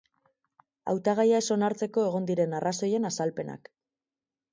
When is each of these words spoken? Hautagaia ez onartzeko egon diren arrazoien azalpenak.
Hautagaia 0.93 1.41
ez 1.43 1.51
onartzeko 1.55 2.05
egon 2.07 2.25
diren 2.31 2.55
arrazoien 2.61 3.05
azalpenak. 3.11 3.71